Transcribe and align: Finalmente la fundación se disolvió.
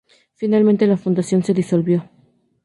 Finalmente 0.33 0.87
la 0.87 0.97
fundación 0.97 1.43
se 1.43 1.53
disolvió. 1.53 2.09